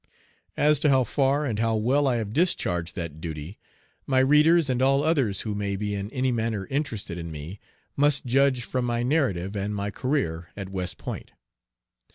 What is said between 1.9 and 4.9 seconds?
I have discharged that duty, my readers, and